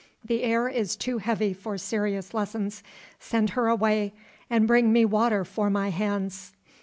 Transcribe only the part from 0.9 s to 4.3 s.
too heavy for serious lessons. Send her away